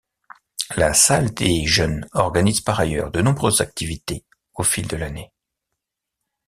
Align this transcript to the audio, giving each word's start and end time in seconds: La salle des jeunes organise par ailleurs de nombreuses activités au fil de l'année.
La 0.77 0.95
salle 0.95 1.31
des 1.31 1.67
jeunes 1.67 2.07
organise 2.13 2.61
par 2.61 2.79
ailleurs 2.79 3.11
de 3.11 3.21
nombreuses 3.21 3.61
activités 3.61 4.25
au 4.55 4.63
fil 4.63 4.87
de 4.87 4.97
l'année. 4.97 5.31